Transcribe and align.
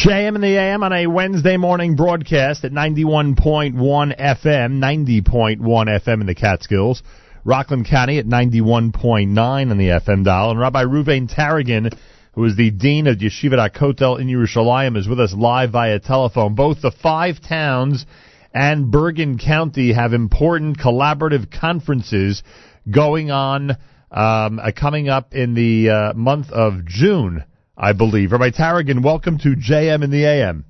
JM 0.00 0.34
and 0.34 0.42
the 0.42 0.56
AM 0.56 0.82
on 0.82 0.94
a 0.94 1.06
Wednesday 1.06 1.58
morning 1.58 1.94
broadcast 1.94 2.64
at 2.64 2.72
91.1 2.72 3.74
FM, 3.76 4.78
90.1 4.78 5.60
FM 5.60 6.20
in 6.22 6.26
the 6.26 6.34
Catskills. 6.34 7.02
Rockland 7.44 7.86
County 7.86 8.16
at 8.16 8.24
91.9 8.24 9.70
on 9.70 9.76
the 9.76 9.88
FM 9.88 10.24
dial. 10.24 10.52
And 10.52 10.58
Rabbi 10.58 10.84
Ruvain 10.84 11.30
Taragin, 11.30 11.92
who 12.32 12.46
is 12.46 12.56
the 12.56 12.70
Dean 12.70 13.08
of 13.08 13.18
Yeshivat 13.18 13.76
Kotel 13.76 14.18
in 14.18 14.28
Yerushalayim, 14.28 14.96
is 14.96 15.06
with 15.06 15.20
us 15.20 15.34
live 15.34 15.72
via 15.72 16.00
telephone. 16.00 16.54
Both 16.54 16.80
the 16.80 16.92
five 16.92 17.42
towns 17.46 18.06
and 18.54 18.90
Bergen 18.90 19.36
County 19.36 19.92
have 19.92 20.14
important 20.14 20.78
collaborative 20.78 21.52
conferences 21.52 22.42
going 22.90 23.30
on, 23.30 23.72
um, 24.10 24.60
uh, 24.60 24.70
coming 24.74 25.10
up 25.10 25.34
in 25.34 25.52
the 25.52 25.90
uh, 25.90 26.12
month 26.14 26.50
of 26.52 26.86
June. 26.86 27.44
I 27.80 27.94
believe. 27.94 28.32
Rabbi 28.32 28.50
Taragin, 28.50 29.02
welcome 29.02 29.38
to 29.38 29.56
JM 29.56 30.04
in 30.04 30.10
the 30.10 30.26
AM. 30.26 30.66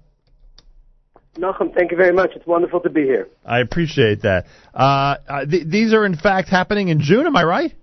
Nachum, 1.36 1.74
thank 1.74 1.90
you 1.90 1.96
very 1.96 2.12
much. 2.12 2.30
It's 2.36 2.46
wonderful 2.46 2.78
to 2.80 2.88
be 2.88 3.02
here. 3.02 3.28
I 3.44 3.58
appreciate 3.58 4.22
that. 4.22 4.46
Uh, 4.72 5.16
uh, 5.28 5.44
th- 5.44 5.66
these 5.66 5.92
are 5.92 6.06
in 6.06 6.16
fact 6.16 6.48
happening 6.48 6.88
in 6.88 7.00
June. 7.00 7.26
Am 7.26 7.34
I 7.34 7.42
right? 7.42 7.74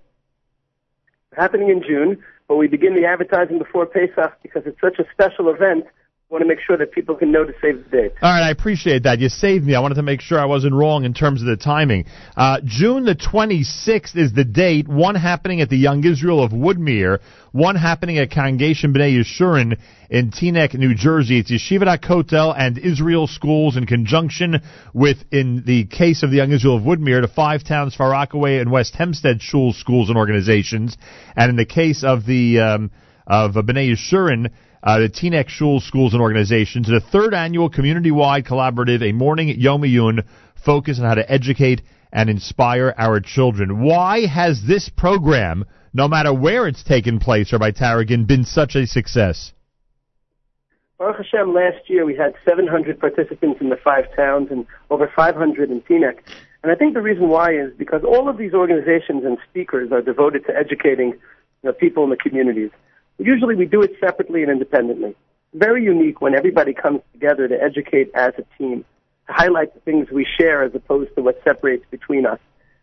Happening 1.36 1.68
in 1.68 1.82
June, 1.86 2.24
but 2.48 2.56
we 2.56 2.68
begin 2.68 2.94
the 2.94 3.04
advertising 3.04 3.58
before 3.58 3.84
Pesach 3.84 4.32
because 4.42 4.62
it's 4.64 4.80
such 4.80 4.98
a 4.98 5.04
special 5.12 5.50
event 5.50 5.84
want 6.30 6.42
to 6.42 6.48
make 6.48 6.60
sure 6.60 6.76
that 6.76 6.92
people 6.92 7.14
can 7.14 7.32
know 7.32 7.42
to 7.42 7.54
save 7.62 7.82
the 7.84 7.90
date. 7.90 8.12
All 8.20 8.30
right, 8.30 8.42
I 8.42 8.50
appreciate 8.50 9.04
that. 9.04 9.18
You 9.18 9.30
saved 9.30 9.64
me. 9.64 9.74
I 9.74 9.80
wanted 9.80 9.94
to 9.94 10.02
make 10.02 10.20
sure 10.20 10.38
I 10.38 10.44
wasn't 10.44 10.74
wrong 10.74 11.04
in 11.04 11.14
terms 11.14 11.40
of 11.40 11.46
the 11.46 11.56
timing. 11.56 12.04
Uh, 12.36 12.60
June 12.62 13.06
the 13.06 13.14
26th 13.14 14.14
is 14.14 14.34
the 14.34 14.44
date, 14.44 14.86
one 14.88 15.14
happening 15.14 15.62
at 15.62 15.70
the 15.70 15.78
Young 15.78 16.04
Israel 16.04 16.44
of 16.44 16.52
Woodmere, 16.52 17.20
one 17.52 17.76
happening 17.76 18.18
at 18.18 18.30
Congregation 18.30 18.92
B'nai 18.92 19.18
Yeshurun 19.18 19.78
in 20.10 20.30
Teaneck, 20.30 20.74
New 20.74 20.94
Jersey. 20.94 21.38
It's 21.38 21.50
Yeshivat 21.50 22.04
Kotel 22.04 22.54
and 22.54 22.76
Israel 22.76 23.26
Schools 23.26 23.78
in 23.78 23.86
conjunction 23.86 24.60
with, 24.92 25.16
in 25.32 25.64
the 25.64 25.86
case 25.86 26.22
of 26.22 26.30
the 26.30 26.36
Young 26.36 26.52
Israel 26.52 26.76
of 26.76 26.82
Woodmere, 26.82 27.22
the 27.22 27.28
five 27.28 27.64
towns 27.64 27.94
Far 27.94 28.10
Rockaway 28.10 28.58
and 28.58 28.70
West 28.70 28.94
Hempstead 28.94 29.40
Shul 29.40 29.72
schools 29.72 30.10
and 30.10 30.18
organizations. 30.18 30.98
And 31.34 31.48
in 31.48 31.56
the 31.56 31.64
case 31.64 32.04
of 32.04 32.26
the, 32.26 32.60
um, 32.60 32.90
of 33.26 33.52
B'nai 33.52 33.94
Yeshurun, 33.96 34.50
uh, 34.82 34.98
the 35.00 35.08
Teaneck 35.08 35.48
Shul 35.48 35.80
Schools 35.80 36.12
and 36.12 36.22
Organizations, 36.22 36.86
the 36.86 37.00
third 37.00 37.34
annual 37.34 37.68
community-wide 37.68 38.44
collaborative, 38.44 39.02
a 39.02 39.12
morning 39.12 39.48
Yom 39.48 39.82
Iyun, 39.82 40.24
focus 40.64 40.98
on 40.98 41.04
how 41.04 41.14
to 41.14 41.30
educate 41.30 41.82
and 42.12 42.30
inspire 42.30 42.94
our 42.96 43.20
children. 43.20 43.82
Why 43.82 44.26
has 44.26 44.62
this 44.66 44.88
program, 44.88 45.64
no 45.92 46.08
matter 46.08 46.32
where 46.32 46.66
it's 46.66 46.82
taken 46.82 47.18
place, 47.18 47.52
Rabbi 47.52 47.72
Taragin, 47.72 48.26
been 48.26 48.44
such 48.44 48.74
a 48.76 48.86
success? 48.86 49.52
Baruch 50.98 51.18
Hashem, 51.18 51.54
last 51.54 51.88
year 51.88 52.04
we 52.04 52.16
had 52.16 52.34
700 52.48 52.98
participants 52.98 53.60
in 53.60 53.68
the 53.68 53.76
five 53.76 54.04
towns 54.16 54.48
and 54.50 54.66
over 54.90 55.10
500 55.14 55.70
in 55.70 55.80
Teaneck. 55.82 56.18
And 56.62 56.72
I 56.72 56.74
think 56.74 56.94
the 56.94 57.02
reason 57.02 57.28
why 57.28 57.52
is 57.52 57.72
because 57.78 58.02
all 58.02 58.28
of 58.28 58.36
these 58.36 58.52
organizations 58.52 59.24
and 59.24 59.38
speakers 59.48 59.92
are 59.92 60.02
devoted 60.02 60.44
to 60.46 60.56
educating 60.56 61.10
you 61.10 61.18
know, 61.62 61.72
people 61.72 62.02
in 62.02 62.10
the 62.10 62.16
communities. 62.16 62.70
Usually 63.18 63.56
we 63.56 63.66
do 63.66 63.82
it 63.82 63.92
separately 64.00 64.42
and 64.42 64.50
independently. 64.50 65.14
Very 65.54 65.82
unique 65.82 66.20
when 66.20 66.34
everybody 66.34 66.72
comes 66.72 67.00
together 67.12 67.48
to 67.48 67.60
educate 67.60 68.10
as 68.14 68.32
a 68.38 68.44
team, 68.56 68.84
to 69.26 69.32
highlight 69.32 69.74
the 69.74 69.80
things 69.80 70.08
we 70.10 70.26
share 70.38 70.62
as 70.62 70.74
opposed 70.74 71.14
to 71.16 71.22
what 71.22 71.40
separates 71.42 71.84
between 71.90 72.26
us. 72.26 72.38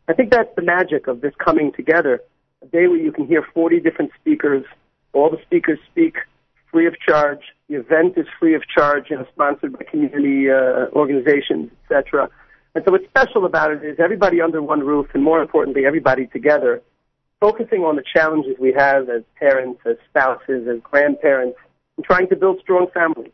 I 0.08 0.14
think 0.14 0.31
that's 0.31 0.53
the 0.55 0.61
magic 0.61 1.08
of 1.08 1.22
this 1.22 1.33
coming 1.44 1.72
together. 1.72 2.22
A 2.61 2.66
day 2.67 2.88
where 2.88 2.97
you 2.97 3.11
can 3.11 3.27
hear 3.27 3.45
40 3.53 3.80
different 3.80 4.11
speakers. 4.19 4.66
All 5.14 5.30
the 5.30 5.42
speakers 5.45 5.80
speak 5.89 6.17
free 6.72 6.88
of 6.88 6.99
charge. 6.99 7.39
The 7.70 7.75
event 7.75 8.17
is 8.17 8.27
free 8.38 8.55
of 8.55 8.67
charge 8.67 9.11
and 9.11 9.25
sponsored 9.31 9.77
by 9.77 9.86
community 9.89 10.52
uh, 10.52 10.88
organizations, 10.94 11.72
etc. 11.83 12.30
And 12.75 12.83
so 12.83 12.92
what's 12.92 13.05
special 13.05 13.45
about 13.45 13.72
it 13.72 13.83
is 13.86 13.97
everybody 13.99 14.42
under 14.42 14.61
one 14.61 14.81
roof 14.81 15.08
and 15.14 15.23
more 15.23 15.42
importantly, 15.42 15.86
everybody 15.86 16.27
together 16.27 16.81
focusing 17.40 17.82
on 17.82 17.96
the 17.96 18.04
challenges 18.14 18.56
we 18.60 18.73
have 18.73 19.10
as 19.10 19.23
parents, 19.38 19.82
as 19.86 19.98
spouses, 20.10 20.68
as 20.68 20.80
grandparents, 20.82 21.58
and 21.98 22.06
trying 22.06 22.28
to 22.30 22.36
build 22.36 22.60
strong 22.62 22.88
families. 22.94 23.32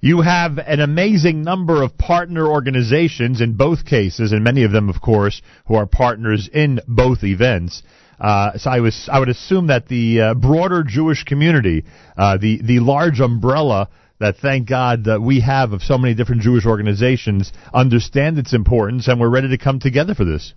You 0.00 0.20
have 0.20 0.58
an 0.58 0.78
amazing 0.78 1.42
number 1.42 1.82
of 1.82 1.98
partner 1.98 2.46
organizations 2.46 3.40
in 3.40 3.54
both 3.54 3.84
cases, 3.84 4.30
and 4.30 4.44
many 4.44 4.62
of 4.62 4.70
them, 4.70 4.88
of 4.88 5.00
course, 5.00 5.42
who 5.66 5.74
are 5.74 5.86
partners 5.86 6.48
in 6.52 6.80
both 6.86 7.24
events. 7.24 7.82
Uh, 8.20 8.56
so 8.58 8.70
I 8.70 8.80
was, 8.80 9.08
I 9.10 9.18
would 9.18 9.28
assume 9.28 9.68
that 9.68 9.88
the 9.88 10.20
uh, 10.20 10.34
broader 10.34 10.84
Jewish 10.84 11.24
community, 11.24 11.84
uh, 12.16 12.36
the 12.36 12.60
the 12.62 12.78
large 12.78 13.20
umbrella 13.20 13.88
that 14.20 14.36
thank 14.36 14.68
God 14.68 15.04
that 15.04 15.20
we 15.20 15.40
have 15.40 15.72
of 15.72 15.82
so 15.82 15.98
many 15.98 16.14
different 16.14 16.42
Jewish 16.42 16.66
organizations, 16.66 17.52
understand 17.72 18.38
its 18.38 18.52
importance, 18.52 19.08
and 19.08 19.20
we're 19.20 19.28
ready 19.28 19.48
to 19.48 19.58
come 19.58 19.78
together 19.78 20.14
for 20.14 20.24
this. 20.24 20.54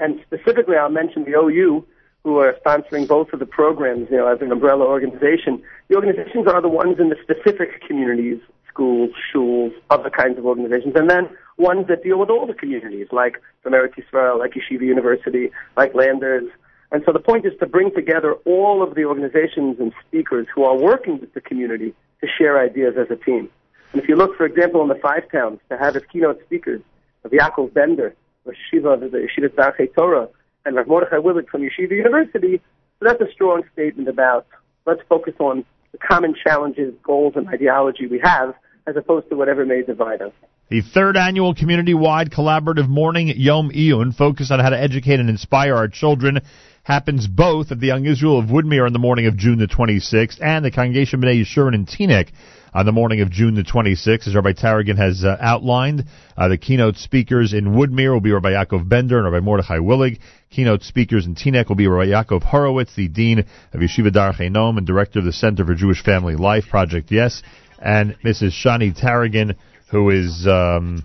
And 0.00 0.20
specifically, 0.26 0.76
I'll 0.76 0.88
mention 0.88 1.24
the 1.24 1.38
OU, 1.38 1.86
who 2.24 2.38
are 2.38 2.54
sponsoring 2.64 3.08
both 3.08 3.32
of 3.32 3.38
the 3.38 3.46
programs, 3.46 4.08
you 4.10 4.16
know, 4.16 4.26
as 4.26 4.40
an 4.40 4.52
umbrella 4.52 4.84
organization. 4.84 5.62
The 5.88 5.96
organizations 5.96 6.46
are 6.46 6.60
the 6.60 6.68
ones 6.68 6.96
in 6.98 7.08
the 7.08 7.16
specific 7.22 7.82
communities, 7.86 8.40
schools, 8.68 9.10
schools, 9.28 9.72
other 9.88 10.10
kinds 10.10 10.38
of 10.38 10.44
organizations, 10.44 10.94
and 10.96 11.08
then 11.08 11.28
ones 11.56 11.86
that 11.88 12.02
deal 12.02 12.18
with 12.18 12.30
all 12.30 12.46
the 12.46 12.54
communities, 12.54 13.08
like 13.10 13.40
from 13.62 13.72
Eretz 13.72 13.94
Yisrael, 13.94 14.38
like 14.38 14.52
Yeshiva 14.52 14.82
University, 14.82 15.50
like 15.76 15.94
Landers. 15.94 16.44
And 16.92 17.02
so 17.06 17.12
the 17.12 17.20
point 17.20 17.46
is 17.46 17.52
to 17.60 17.66
bring 17.66 17.94
together 17.94 18.34
all 18.44 18.82
of 18.82 18.94
the 18.94 19.04
organizations 19.04 19.78
and 19.78 19.92
speakers 20.06 20.46
who 20.54 20.64
are 20.64 20.76
working 20.76 21.20
with 21.20 21.32
the 21.34 21.40
community 21.40 21.94
to 22.20 22.26
share 22.26 22.58
ideas 22.58 22.96
as 22.98 23.10
a 23.10 23.16
team. 23.16 23.48
And 23.92 24.02
if 24.02 24.08
you 24.08 24.16
look, 24.16 24.36
for 24.36 24.44
example, 24.44 24.82
in 24.82 24.88
the 24.88 24.94
five 24.96 25.30
towns, 25.30 25.60
to 25.68 25.78
have 25.78 25.96
as 25.96 26.02
keynote 26.12 26.40
speakers 26.44 26.82
of 27.24 27.30
Yaakov 27.30 27.72
Bender, 27.72 28.14
Yeshiva 28.46 28.98
the 29.00 29.28
Yeshiva 29.28 29.48
Darchei 29.50 29.94
Torah, 29.94 30.28
and 30.64 30.76
Rav 30.76 30.86
Mordechai 30.86 31.16
Willig 31.16 31.48
from 31.48 31.62
Yeshiva 31.62 31.90
University. 31.90 32.60
So 32.98 33.06
that's 33.06 33.20
a 33.20 33.32
strong 33.32 33.62
statement 33.72 34.08
about 34.08 34.46
let's 34.86 35.02
focus 35.08 35.34
on 35.38 35.64
the 35.92 35.98
common 35.98 36.34
challenges, 36.34 36.94
goals, 37.02 37.34
and 37.36 37.48
ideology 37.48 38.06
we 38.06 38.20
have, 38.22 38.54
as 38.86 38.96
opposed 38.96 39.28
to 39.30 39.36
whatever 39.36 39.64
may 39.64 39.82
divide 39.82 40.22
us. 40.22 40.32
The 40.70 40.82
third 40.82 41.16
annual 41.16 41.52
community-wide 41.52 42.30
collaborative 42.30 42.88
morning 42.88 43.26
Yom 43.26 43.72
Iyun, 43.72 44.14
focused 44.14 44.52
on 44.52 44.60
how 44.60 44.70
to 44.70 44.80
educate 44.80 45.18
and 45.18 45.28
inspire 45.28 45.74
our 45.74 45.88
children, 45.88 46.42
happens 46.84 47.26
both 47.26 47.72
at 47.72 47.80
the 47.80 47.88
Young 47.88 48.06
Israel 48.06 48.38
of 48.38 48.50
Woodmere 48.50 48.86
on 48.86 48.92
the 48.92 49.00
morning 49.00 49.26
of 49.26 49.36
June 49.36 49.58
the 49.58 49.66
26th 49.66 50.40
and 50.40 50.64
the 50.64 50.70
Congregation 50.70 51.20
B'nai 51.20 51.42
Yeshurun 51.42 51.74
in 51.74 51.86
Teaneck 51.86 52.28
on 52.72 52.86
the 52.86 52.92
morning 52.92 53.20
of 53.20 53.32
June 53.32 53.56
the 53.56 53.64
26th, 53.64 54.28
as 54.28 54.34
Rabbi 54.36 54.52
Taragin 54.52 54.96
has 54.96 55.24
uh, 55.24 55.36
outlined. 55.40 56.04
Uh, 56.36 56.46
the 56.46 56.56
keynote 56.56 56.98
speakers 56.98 57.52
in 57.52 57.72
Woodmere 57.72 58.12
will 58.12 58.20
be 58.20 58.30
Rabbi 58.30 58.52
Yaakov 58.52 58.88
Bender 58.88 59.16
and 59.18 59.24
Rabbi 59.24 59.44
Mordechai 59.44 59.78
Willig. 59.78 60.20
Keynote 60.50 60.84
speakers 60.84 61.26
in 61.26 61.34
Teaneck 61.34 61.68
will 61.68 61.74
be 61.74 61.88
Rabbi 61.88 62.12
Yaakov 62.12 62.44
Horowitz, 62.44 62.94
the 62.94 63.08
Dean 63.08 63.40
of 63.40 63.80
Yeshiva 63.80 64.12
Noam 64.12 64.78
and 64.78 64.86
Director 64.86 65.18
of 65.18 65.24
the 65.24 65.32
Center 65.32 65.64
for 65.64 65.74
Jewish 65.74 66.04
Family 66.04 66.36
Life, 66.36 66.68
Project 66.70 67.10
Yes, 67.10 67.42
and 67.80 68.16
Mrs. 68.24 68.52
Shani 68.52 68.96
Taragin, 68.96 69.56
who 69.90 70.10
is 70.10 70.46
um, 70.46 71.04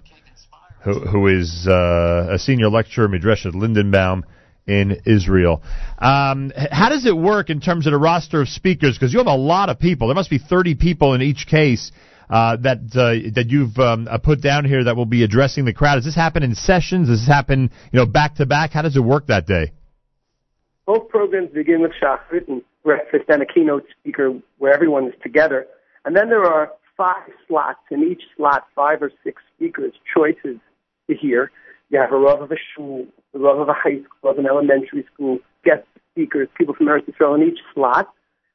who, 0.83 0.99
who 0.99 1.27
is 1.27 1.67
uh, 1.67 2.27
a 2.31 2.39
senior 2.39 2.69
lecturer, 2.69 3.07
Midrash 3.07 3.45
at 3.45 3.53
Lindenbaum 3.53 4.23
in 4.67 5.01
Israel. 5.05 5.61
Um, 5.97 6.51
how 6.55 6.89
does 6.89 7.05
it 7.05 7.15
work 7.15 7.49
in 7.49 7.59
terms 7.59 7.87
of 7.87 7.91
the 7.91 7.97
roster 7.97 8.41
of 8.41 8.49
speakers? 8.49 8.97
Because 8.97 9.13
you 9.13 9.19
have 9.19 9.27
a 9.27 9.35
lot 9.35 9.69
of 9.69 9.79
people. 9.79 10.07
There 10.07 10.15
must 10.15 10.29
be 10.29 10.39
30 10.39 10.75
people 10.75 11.13
in 11.13 11.21
each 11.21 11.47
case 11.47 11.91
uh, 12.29 12.57
that 12.57 12.77
uh, 12.95 13.31
that 13.33 13.47
you've 13.49 13.77
um, 13.77 14.07
uh, 14.09 14.17
put 14.17 14.41
down 14.41 14.65
here 14.65 14.83
that 14.83 14.95
will 14.95 15.05
be 15.05 15.23
addressing 15.23 15.65
the 15.65 15.73
crowd. 15.73 15.95
Does 15.95 16.05
this 16.05 16.15
happen 16.15 16.43
in 16.43 16.55
sessions? 16.55 17.07
Does 17.07 17.21
this 17.21 17.27
happen, 17.27 17.71
you 17.91 17.99
know, 17.99 18.05
back 18.05 18.35
to 18.35 18.45
back? 18.45 18.71
How 18.71 18.81
does 18.81 18.95
it 18.95 19.03
work 19.03 19.27
that 19.27 19.45
day? 19.45 19.71
Both 20.85 21.09
programs 21.09 21.49
begin 21.51 21.81
with 21.81 21.91
Shachrit 22.01 22.47
and 22.47 22.61
breakfast 22.83 23.25
and 23.27 23.41
a 23.41 23.45
keynote 23.45 23.85
speaker 23.99 24.39
where 24.59 24.71
everyone 24.71 25.07
is 25.07 25.13
together, 25.23 25.65
and 26.05 26.15
then 26.15 26.29
there 26.29 26.43
are 26.43 26.71
five 26.97 27.29
slots 27.47 27.79
in 27.91 28.03
each 28.03 28.23
slot, 28.35 28.67
five 28.75 29.01
or 29.01 29.11
six 29.23 29.41
speakers 29.55 29.93
choices 30.15 30.57
to 31.09 31.15
hear. 31.15 31.51
You 31.89 31.99
have 31.99 32.11
a 32.11 32.17
Rav 32.17 32.41
of 32.41 32.51
a 32.51 32.55
shul, 32.75 33.05
a 33.33 33.39
Rav 33.39 33.59
of 33.59 33.69
a 33.69 33.73
high 33.73 34.01
school, 34.03 34.31
of 34.31 34.37
an 34.37 34.47
elementary 34.47 35.05
school, 35.13 35.39
guest 35.63 35.83
speakers, 36.11 36.47
people 36.57 36.73
from 36.73 36.87
Eretz 36.87 37.09
Yisrael 37.09 37.35
in 37.35 37.47
each 37.47 37.59
slot. 37.73 38.11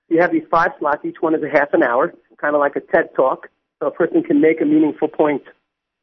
You 0.08 0.20
have 0.20 0.32
these 0.32 0.46
five 0.50 0.72
slots, 0.78 1.04
each 1.04 1.18
one 1.20 1.34
is 1.34 1.42
a 1.42 1.48
half 1.48 1.72
an 1.72 1.82
hour, 1.82 2.12
kind 2.38 2.54
of 2.54 2.60
like 2.60 2.74
a 2.74 2.80
TED 2.80 3.14
talk, 3.14 3.48
so 3.78 3.86
a 3.86 3.90
person 3.90 4.22
can 4.22 4.40
make 4.40 4.60
a 4.60 4.64
meaningful 4.64 5.08
point, 5.08 5.42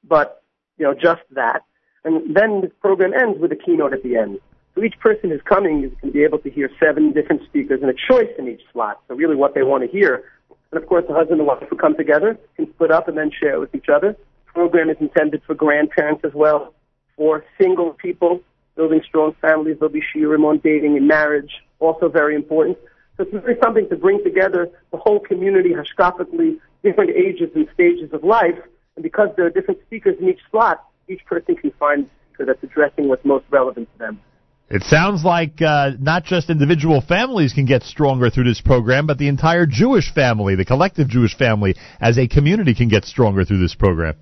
but, 0.08 0.44
you 0.78 0.86
know, 0.86 0.94
just 0.94 1.22
that. 1.32 1.64
And 2.04 2.36
then 2.36 2.62
the 2.62 2.72
program 2.80 3.14
ends 3.14 3.40
with 3.40 3.52
a 3.52 3.56
keynote 3.56 3.94
at 3.94 4.04
the 4.04 4.16
end. 4.16 4.40
So 4.76 4.84
each 4.84 4.98
person 5.00 5.32
who's 5.32 5.42
coming 5.44 5.84
is 5.84 5.92
going 6.02 6.14
to 6.14 6.18
be 6.18 6.24
able 6.24 6.40
to 6.40 6.50
hear 6.50 6.70
seven 6.80 7.12
different 7.12 7.44
speakers 7.46 7.82
and 7.82 7.90
a 7.90 7.94
choice 7.94 8.30
in 8.38 8.48
each 8.48 8.62
slot. 8.72 9.02
So 9.08 9.16
really 9.16 9.36
what 9.36 9.56
they 9.56 9.64
want 9.64 9.84
to 9.84 9.90
hear. 9.90 10.24
And 10.72 10.82
of 10.82 10.88
course 10.88 11.06
the 11.08 11.14
husband 11.14 11.40
and 11.40 11.48
wife 11.48 11.64
who 11.70 11.76
come 11.76 11.96
together 11.96 12.38
can 12.56 12.72
split 12.74 12.92
up 12.92 13.08
and 13.08 13.18
then 13.18 13.32
share 13.32 13.60
with 13.60 13.74
each 13.74 13.90
other. 13.90 14.14
The 14.14 14.52
program 14.54 14.90
is 14.90 14.98
intended 15.00 15.42
for 15.46 15.56
grandparents 15.56 16.24
as 16.26 16.34
well 16.34 16.74
for 17.16 17.46
single 17.60 17.94
people 17.94 18.42
building 18.76 19.02
strong 19.06 19.34
families. 19.42 19.78
There'll 19.80 19.94
be 19.94 20.04
shiurim 20.16 20.46
on 20.46 20.60
dating 20.60 20.98
and 20.98 21.08
marriage, 21.08 21.64
also 21.80 22.10
very 22.10 22.36
important. 22.36 22.78
So 23.18 23.24
it's 23.24 23.34
really 23.34 23.60
something 23.62 23.90
to 23.90 23.96
bring 23.96 24.24
together 24.24 24.70
the 24.92 24.98
whole 24.98 25.20
community, 25.20 25.74
hashkafically, 25.74 26.60
different 26.84 27.10
ages 27.12 27.50
and 27.56 27.68
stages 27.74 28.14
of 28.14 28.24
life. 28.24 28.60
And 28.96 29.04
because 29.04 29.30
there 29.36 29.46
are 29.46 29.50
different 29.50 29.82
speakers 29.88 30.18
in 30.20 30.30
each 30.30 30.42
slot, 30.52 30.86
each 31.08 31.26
person 31.26 31.56
can 31.56 31.72
find 31.72 32.10
that's 32.40 32.62
addressing 32.62 33.08
what's 33.08 33.26
most 33.26 33.46
relevant 33.50 33.92
to 33.94 33.98
them. 34.00 34.20
It 34.70 34.84
sounds 34.84 35.24
like 35.24 35.62
uh, 35.62 35.92
not 35.98 36.26
just 36.26 36.50
individual 36.50 37.00
families 37.00 37.54
can 37.54 37.66
get 37.66 37.84
stronger 37.84 38.30
through 38.30 38.44
this 38.44 38.60
program, 38.60 39.08
but 39.08 39.18
the 39.18 39.30
entire 39.30 39.66
Jewish 39.66 40.14
family, 40.14 40.56
the 40.56 40.66
collective 40.66 41.08
Jewish 41.08 41.38
family, 41.38 41.76
as 42.02 42.18
a 42.18 42.28
community, 42.28 42.76
can 42.76 42.90
get 42.90 43.06
stronger 43.06 43.46
through 43.46 43.60
this 43.60 43.76
program. 43.76 44.16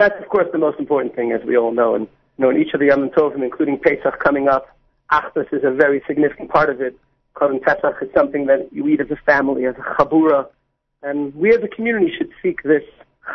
That's, 0.00 0.20
of 0.20 0.28
course, 0.28 0.48
the 0.50 0.58
most 0.58 0.80
important 0.80 1.14
thing, 1.14 1.30
as 1.30 1.46
we 1.46 1.56
all 1.56 1.72
know. 1.72 1.94
And 1.94 2.08
you 2.36 2.44
know, 2.44 2.50
in 2.50 2.60
each 2.60 2.74
of 2.74 2.80
the 2.80 2.86
Yom 2.86 3.10
Tovim, 3.10 3.44
including 3.44 3.78
Pesach 3.78 4.18
coming 4.18 4.48
up, 4.48 4.76
Achdus 5.12 5.52
is 5.52 5.62
a 5.62 5.70
very 5.70 6.02
significant 6.08 6.50
part 6.50 6.68
of 6.68 6.80
it. 6.80 6.98
Korban 7.36 7.62
Pesach 7.62 8.02
is 8.02 8.08
something 8.12 8.46
that 8.46 8.72
you 8.72 8.88
eat 8.88 9.00
as 9.00 9.10
a 9.12 9.16
family, 9.24 9.66
as 9.66 9.76
a 9.76 10.02
chabura. 10.02 10.48
And 11.02 11.32
we 11.36 11.50
as 11.50 11.62
a 11.62 11.68
community 11.68 12.12
should 12.16 12.30
seek 12.42 12.64
this 12.64 12.82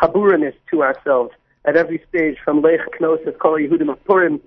chaburaness 0.02 0.54
to 0.72 0.84
ourselves 0.84 1.32
at 1.64 1.78
every 1.78 2.04
stage, 2.10 2.38
from 2.44 2.62
Leich 2.62 2.84
Knossos, 3.00 3.36
Kol 3.42 3.58
Yehudim 3.58 3.98
Purim, 4.06 4.42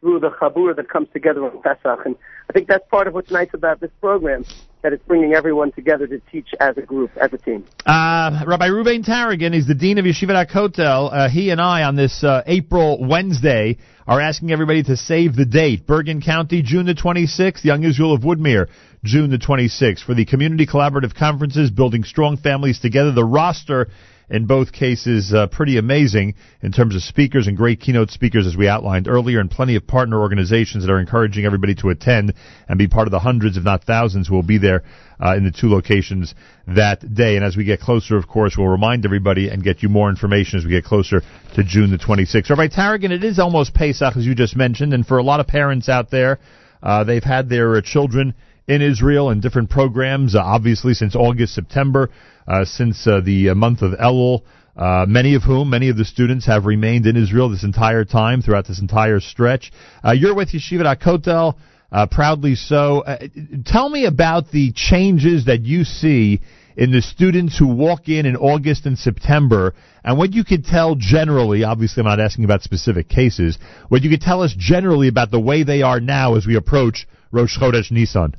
through 0.00 0.20
the 0.20 0.30
chabur 0.30 0.76
that 0.76 0.88
comes 0.88 1.08
together 1.12 1.44
on 1.44 1.62
Pesach. 1.62 2.04
And 2.04 2.16
I 2.50 2.52
think 2.52 2.68
that's 2.68 2.86
part 2.90 3.06
of 3.08 3.14
what's 3.14 3.30
nice 3.30 3.48
about 3.54 3.80
this 3.80 3.90
program, 4.00 4.44
that 4.82 4.92
it's 4.92 5.02
bringing 5.04 5.32
everyone 5.32 5.72
together 5.72 6.06
to 6.06 6.20
teach 6.30 6.48
as 6.60 6.76
a 6.76 6.82
group, 6.82 7.10
as 7.16 7.32
a 7.32 7.38
team. 7.38 7.64
Uh, 7.86 8.44
Rabbi 8.46 8.68
Ruvain 8.68 9.04
Taragin 9.04 9.54
is 9.54 9.66
the 9.66 9.74
dean 9.74 9.98
of 9.98 10.04
Yeshivat 10.04 10.48
HaKotel. 10.48 11.12
Uh, 11.12 11.28
he 11.28 11.50
and 11.50 11.60
I 11.60 11.82
on 11.84 11.96
this 11.96 12.22
uh, 12.22 12.42
April 12.46 13.04
Wednesday 13.06 13.78
are 14.06 14.20
asking 14.20 14.52
everybody 14.52 14.82
to 14.84 14.96
save 14.96 15.34
the 15.34 15.46
date. 15.46 15.86
Bergen 15.86 16.20
County, 16.20 16.62
June 16.62 16.86
the 16.86 16.94
26th. 16.94 17.64
Young 17.64 17.82
Israel 17.82 18.12
of 18.12 18.20
Woodmere, 18.20 18.68
June 19.02 19.30
the 19.30 19.38
26th. 19.38 20.04
For 20.04 20.14
the 20.14 20.26
community 20.26 20.66
collaborative 20.66 21.14
conferences, 21.14 21.70
building 21.70 22.04
strong 22.04 22.36
families 22.36 22.78
together. 22.78 23.12
The 23.12 23.24
roster 23.24 23.88
in 24.28 24.46
both 24.46 24.72
cases 24.72 25.32
uh, 25.32 25.46
pretty 25.46 25.78
amazing 25.78 26.34
in 26.60 26.72
terms 26.72 26.96
of 26.96 27.02
speakers 27.02 27.46
and 27.46 27.56
great 27.56 27.80
keynote 27.80 28.10
speakers 28.10 28.46
as 28.46 28.56
we 28.56 28.68
outlined 28.68 29.06
earlier 29.06 29.40
and 29.40 29.50
plenty 29.50 29.76
of 29.76 29.86
partner 29.86 30.20
organizations 30.20 30.84
that 30.84 30.92
are 30.92 30.98
encouraging 30.98 31.44
everybody 31.44 31.74
to 31.74 31.90
attend 31.90 32.32
and 32.68 32.78
be 32.78 32.88
part 32.88 33.06
of 33.06 33.12
the 33.12 33.18
hundreds 33.18 33.56
if 33.56 33.64
not 33.64 33.84
thousands 33.84 34.26
who 34.26 34.34
will 34.34 34.42
be 34.42 34.58
there 34.58 34.82
uh, 35.24 35.36
in 35.36 35.44
the 35.44 35.52
two 35.52 35.68
locations 35.68 36.34
that 36.66 37.14
day 37.14 37.36
and 37.36 37.44
as 37.44 37.56
we 37.56 37.64
get 37.64 37.80
closer 37.80 38.16
of 38.16 38.26
course 38.26 38.56
we'll 38.56 38.66
remind 38.66 39.04
everybody 39.04 39.48
and 39.48 39.62
get 39.62 39.82
you 39.82 39.88
more 39.88 40.10
information 40.10 40.58
as 40.58 40.64
we 40.64 40.70
get 40.70 40.84
closer 40.84 41.20
to 41.54 41.62
June 41.62 41.90
the 41.90 41.98
26th. 41.98 42.50
Rabbi 42.50 42.68
Taragin 42.68 43.12
it 43.12 43.22
is 43.22 43.38
almost 43.38 43.74
Pesach 43.74 44.16
as 44.16 44.26
you 44.26 44.34
just 44.34 44.56
mentioned 44.56 44.92
and 44.92 45.06
for 45.06 45.18
a 45.18 45.22
lot 45.22 45.40
of 45.40 45.46
parents 45.46 45.88
out 45.88 46.10
there 46.10 46.40
uh, 46.82 47.04
they've 47.04 47.24
had 47.24 47.48
their 47.48 47.76
uh, 47.76 47.80
children 47.80 48.34
in 48.68 48.82
Israel 48.82 49.30
and 49.30 49.40
different 49.40 49.70
programs, 49.70 50.34
uh, 50.34 50.40
obviously 50.40 50.94
since 50.94 51.14
August, 51.14 51.54
September, 51.54 52.10
uh, 52.48 52.64
since 52.64 53.06
uh, 53.06 53.20
the 53.20 53.50
uh, 53.50 53.54
month 53.54 53.82
of 53.82 53.92
Elul. 53.92 54.42
Uh, 54.76 55.06
many 55.08 55.34
of 55.34 55.42
whom, 55.42 55.70
many 55.70 55.88
of 55.88 55.96
the 55.96 56.04
students 56.04 56.44
have 56.44 56.66
remained 56.66 57.06
in 57.06 57.16
Israel 57.16 57.48
this 57.48 57.64
entire 57.64 58.04
time, 58.04 58.42
throughout 58.42 58.66
this 58.66 58.80
entire 58.80 59.20
stretch. 59.20 59.72
Uh, 60.04 60.12
you're 60.12 60.34
with 60.34 60.50
Yeshiva 60.50 61.00
Kotel, 61.00 61.56
proudly 62.10 62.54
so. 62.56 63.02
tell 63.64 63.88
me 63.88 64.04
about 64.04 64.50
the 64.50 64.72
changes 64.74 65.46
that 65.46 65.62
you 65.62 65.84
see 65.84 66.42
in 66.76 66.90
the 66.92 67.00
students 67.00 67.56
who 67.56 67.68
walk 67.68 68.10
in 68.10 68.26
in 68.26 68.36
August 68.36 68.84
and 68.84 68.98
September, 68.98 69.72
and 70.04 70.18
what 70.18 70.34
you 70.34 70.44
could 70.44 70.66
tell 70.66 70.94
generally, 70.94 71.64
obviously 71.64 72.02
I'm 72.02 72.06
not 72.06 72.20
asking 72.20 72.44
about 72.44 72.60
specific 72.60 73.08
cases, 73.08 73.56
what 73.88 74.02
you 74.02 74.10
could 74.10 74.20
tell 74.20 74.42
us 74.42 74.54
generally 74.58 75.08
about 75.08 75.30
the 75.30 75.40
way 75.40 75.62
they 75.62 75.80
are 75.80 76.00
now 76.00 76.34
as 76.34 76.46
we 76.46 76.54
approach 76.54 77.08
Rosh 77.32 77.58
Chodesh 77.58 77.90
Nisan 77.90 78.34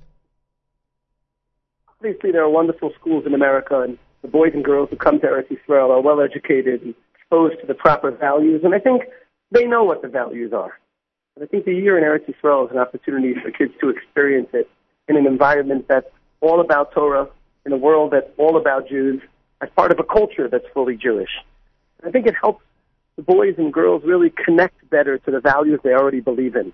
obviously 2.07 2.31
there 2.31 2.43
are 2.43 2.49
wonderful 2.49 2.91
schools 2.99 3.25
in 3.25 3.33
America, 3.33 3.81
and 3.81 3.97
the 4.21 4.29
boys 4.29 4.51
and 4.53 4.63
girls 4.63 4.89
who 4.89 4.95
come 4.95 5.19
to 5.19 5.27
Eretz 5.27 5.49
Yisrael 5.51 5.89
are 5.89 6.01
well 6.01 6.21
educated 6.21 6.81
and 6.81 6.95
exposed 7.15 7.59
to 7.59 7.67
the 7.67 7.73
proper 7.73 8.11
values, 8.11 8.61
and 8.63 8.73
I 8.73 8.79
think 8.79 9.03
they 9.51 9.65
know 9.65 9.83
what 9.83 10.01
the 10.01 10.07
values 10.07 10.53
are. 10.53 10.79
And 11.35 11.43
I 11.43 11.47
think 11.47 11.65
the 11.65 11.73
year 11.73 11.97
in 11.97 12.03
Eretz 12.05 12.25
Yisrael 12.29 12.65
is 12.65 12.71
an 12.71 12.77
opportunity 12.77 13.33
for 13.33 13.51
kids 13.51 13.73
to 13.81 13.89
experience 13.89 14.47
it 14.53 14.69
in 15.09 15.17
an 15.17 15.27
environment 15.27 15.85
that's 15.89 16.07
all 16.39 16.61
about 16.61 16.93
Torah, 16.93 17.27
in 17.65 17.73
a 17.73 17.77
world 17.77 18.13
that's 18.13 18.29
all 18.37 18.55
about 18.55 18.87
Jews, 18.87 19.21
as 19.61 19.69
part 19.75 19.91
of 19.91 19.99
a 19.99 20.03
culture 20.03 20.47
that's 20.47 20.65
fully 20.73 20.95
Jewish. 20.95 21.31
And 21.99 22.07
I 22.07 22.11
think 22.11 22.25
it 22.25 22.35
helps 22.41 22.63
the 23.17 23.21
boys 23.21 23.55
and 23.57 23.73
girls 23.73 24.03
really 24.05 24.31
connect 24.45 24.89
better 24.89 25.17
to 25.17 25.31
the 25.31 25.41
values 25.41 25.81
they 25.83 25.93
already 25.93 26.21
believe 26.21 26.55
in, 26.55 26.71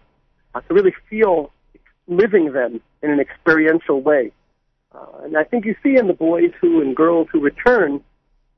uh, 0.53 0.61
to 0.61 0.73
really 0.73 0.93
feel 1.09 1.51
living 2.07 2.53
them 2.53 2.81
in 3.01 3.09
an 3.09 3.19
experiential 3.19 3.99
way. 4.01 4.31
Uh, 4.93 5.23
and 5.23 5.37
I 5.37 5.43
think 5.43 5.65
you 5.65 5.75
see 5.83 5.97
in 5.97 6.07
the 6.07 6.13
boys 6.13 6.51
who 6.61 6.81
and 6.81 6.95
girls 6.95 7.27
who 7.31 7.39
return, 7.39 8.01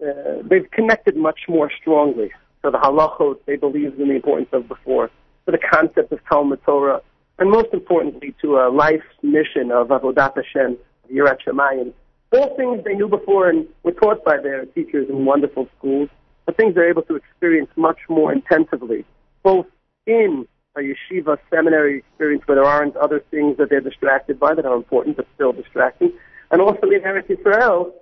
uh, 0.01 0.41
they've 0.43 0.69
connected 0.71 1.15
much 1.15 1.41
more 1.47 1.71
strongly 1.79 2.31
to 2.63 2.71
the 2.71 2.77
halachot 2.77 3.37
they 3.45 3.55
believed 3.55 3.99
in 3.99 4.09
the 4.09 4.15
importance 4.15 4.49
of 4.51 4.67
before, 4.67 5.09
to 5.45 5.51
the 5.51 5.57
concept 5.57 6.11
of 6.11 6.19
Talmud 6.27 6.59
Torah, 6.65 7.01
and 7.39 7.49
most 7.49 7.69
importantly 7.73 8.35
to 8.41 8.57
a 8.57 8.69
life 8.69 9.03
mission 9.21 9.71
of 9.71 9.87
Avodat 9.89 10.35
Hashem, 10.35 10.77
Yirat 11.11 11.37
Shamayim. 11.45 11.93
All 12.31 12.55
things 12.57 12.83
they 12.83 12.93
knew 12.93 13.07
before 13.07 13.49
and 13.49 13.67
were 13.83 13.91
taught 13.91 14.25
by 14.25 14.37
their 14.37 14.65
teachers 14.65 15.07
in 15.09 15.25
wonderful 15.25 15.69
schools, 15.77 16.09
but 16.45 16.57
things 16.57 16.75
they're 16.75 16.89
able 16.89 17.03
to 17.03 17.15
experience 17.15 17.69
much 17.75 17.99
more 18.09 18.33
intensively, 18.33 19.05
both 19.43 19.67
in 20.05 20.47
a 20.75 20.81
yeshiva 20.81 21.37
seminary 21.49 21.99
experience 21.99 22.43
where 22.45 22.55
there 22.55 22.65
aren't 22.65 22.95
other 22.97 23.23
things 23.31 23.57
that 23.57 23.69
they're 23.69 23.81
distracted 23.81 24.39
by 24.39 24.53
that 24.53 24.65
are 24.65 24.75
important 24.75 25.15
but 25.15 25.25
still 25.35 25.53
distracting, 25.53 26.11
and 26.51 26.61
also 26.61 26.87
in 26.87 27.01
Eretz 27.01 27.29
Israel 27.29 27.93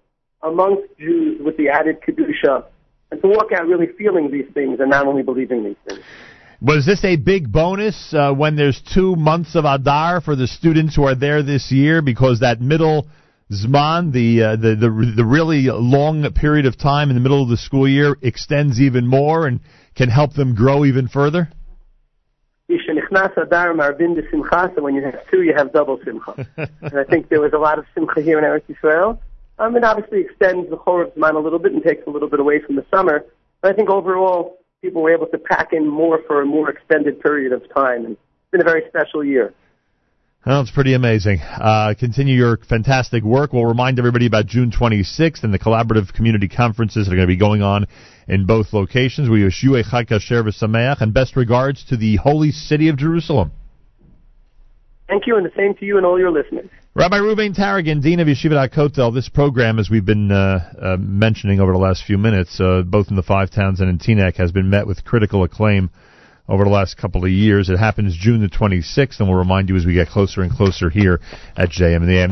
amongst 0.41 0.83
Jews 0.97 1.39
with 1.43 1.55
the 1.57 1.69
added 1.69 1.97
kedusha, 2.01 2.65
and 3.11 3.21
to 3.21 3.27
walk 3.27 3.51
out 3.51 3.67
really 3.67 3.87
feeling 3.97 4.31
these 4.31 4.51
things 4.53 4.79
and 4.79 4.89
not 4.89 5.07
only 5.07 5.21
believing 5.21 5.63
these 5.63 5.75
things. 5.87 6.03
Was 6.61 6.85
this 6.85 7.03
a 7.03 7.15
big 7.17 7.51
bonus 7.51 8.13
uh, 8.13 8.33
when 8.33 8.55
there's 8.55 8.81
two 8.93 9.15
months 9.15 9.55
of 9.55 9.65
Adar 9.65 10.21
for 10.21 10.35
the 10.35 10.47
students 10.47 10.95
who 10.95 11.03
are 11.03 11.15
there 11.15 11.43
this 11.43 11.71
year 11.71 12.01
because 12.01 12.39
that 12.39 12.61
middle 12.61 13.07
Zman, 13.51 14.11
the, 14.11 14.41
uh, 14.41 14.55
the 14.55 14.75
the 14.75 15.13
the 15.17 15.25
really 15.25 15.63
long 15.69 16.31
period 16.33 16.65
of 16.65 16.77
time 16.77 17.09
in 17.09 17.15
the 17.15 17.21
middle 17.21 17.43
of 17.43 17.49
the 17.49 17.57
school 17.57 17.87
year, 17.87 18.15
extends 18.21 18.79
even 18.79 19.05
more 19.05 19.45
and 19.45 19.59
can 19.95 20.09
help 20.09 20.33
them 20.33 20.55
grow 20.55 20.85
even 20.85 21.07
further? 21.07 21.49
Adar 23.37 23.73
Marbin 23.73 24.15
de 24.15 24.29
Simcha, 24.29 24.71
so 24.75 24.81
when 24.81 24.95
you 24.95 25.03
have 25.03 25.19
two, 25.29 25.43
you 25.43 25.53
have 25.53 25.73
double 25.73 25.99
Simcha. 26.03 26.47
and 26.57 26.97
I 26.97 27.03
think 27.03 27.29
there 27.29 27.41
was 27.41 27.53
a 27.53 27.57
lot 27.57 27.79
of 27.79 27.85
Simcha 27.93 28.21
here 28.21 28.37
in 28.37 28.43
Eretz 28.43 28.63
Yisrael. 28.67 29.19
Um, 29.59 29.75
it 29.75 29.83
obviously 29.83 30.21
extends 30.21 30.69
the 30.69 30.77
Choref 30.77 31.13
Zman 31.15 31.35
a 31.35 31.39
little 31.39 31.59
bit 31.59 31.73
and 31.73 31.83
takes 31.83 32.05
a 32.07 32.09
little 32.09 32.29
bit 32.29 32.39
away 32.39 32.59
from 32.59 32.75
the 32.75 32.85
summer. 32.93 33.25
But 33.61 33.71
I 33.71 33.75
think 33.75 33.89
overall, 33.89 34.57
people 34.81 35.01
were 35.01 35.13
able 35.13 35.27
to 35.27 35.37
pack 35.37 35.73
in 35.73 35.87
more 35.87 36.19
for 36.27 36.41
a 36.41 36.45
more 36.45 36.69
extended 36.69 37.21
period 37.21 37.53
of 37.53 37.61
time. 37.73 38.05
And 38.05 38.13
it's 38.13 38.51
been 38.51 38.61
a 38.61 38.65
very 38.65 38.83
special 38.89 39.23
year. 39.23 39.53
Well, 40.45 40.59
it's 40.59 40.71
pretty 40.71 40.93
amazing. 40.93 41.39
Uh, 41.39 41.93
continue 41.97 42.35
your 42.35 42.57
fantastic 42.57 43.23
work. 43.23 43.53
We'll 43.53 43.65
remind 43.65 43.97
everybody 43.97 44.25
about 44.25 44.45
June 44.45 44.71
26th 44.71 45.41
and 45.45 45.53
the 45.53 45.59
collaborative 45.59 46.13
community 46.13 46.49
conferences 46.49 47.05
that 47.07 47.13
are 47.13 47.15
going 47.15 47.29
to 47.29 47.33
be 47.33 47.37
going 47.37 47.61
on 47.61 47.87
in 48.27 48.45
both 48.45 48.73
locations. 48.73 49.29
We 49.29 49.45
wish 49.45 49.63
you 49.63 49.77
a 49.77 49.85
Chag 49.85 50.09
Kasher 50.09 50.43
v'Sameach 50.43 50.99
and 50.99 51.13
best 51.13 51.37
regards 51.37 51.85
to 51.85 51.95
the 51.95 52.17
holy 52.17 52.51
city 52.51 52.89
of 52.89 52.97
Jerusalem. 52.97 53.53
Thank 55.07 55.27
you, 55.27 55.37
and 55.37 55.45
the 55.45 55.51
same 55.55 55.75
to 55.75 55.85
you 55.85 55.95
and 55.95 56.05
all 56.05 56.19
your 56.19 56.31
listeners. 56.31 56.69
Rabbi 56.93 57.19
Ruvain 57.19 57.55
Taragin, 57.55 58.01
Dean 58.01 58.19
of 58.19 58.27
Yeshiva 58.27 58.69
Kotel, 58.69 59.13
this 59.13 59.29
program, 59.29 59.79
as 59.79 59.89
we've 59.89 60.05
been 60.05 60.29
uh, 60.29 60.73
uh, 60.77 60.97
mentioning 60.99 61.61
over 61.61 61.71
the 61.71 61.77
last 61.77 62.03
few 62.05 62.17
minutes, 62.17 62.59
uh, 62.59 62.81
both 62.85 63.07
in 63.09 63.15
the 63.15 63.23
five 63.23 63.49
towns 63.49 63.79
and 63.79 63.89
in 63.89 63.97
Teaneck, 63.97 64.35
has 64.35 64.51
been 64.51 64.69
met 64.69 64.87
with 64.87 65.05
critical 65.05 65.43
acclaim 65.43 65.89
over 66.47 66.63
the 66.63 66.69
last 66.69 66.97
couple 66.97 67.23
of 67.23 67.31
years. 67.31 67.69
It 67.69 67.77
happens 67.77 68.15
June 68.17 68.41
the 68.41 68.49
26th, 68.49 69.19
and 69.19 69.29
we'll 69.29 69.37
remind 69.37 69.69
you 69.69 69.75
as 69.75 69.85
we 69.85 69.93
get 69.93 70.09
closer 70.09 70.41
and 70.41 70.51
closer 70.51 70.89
here 70.89 71.19
at 71.55 71.69
JM 71.69 71.97
in 71.97 72.07
the 72.07 72.17
AM. 72.17 72.31